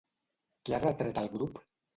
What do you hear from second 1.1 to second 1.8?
al grup?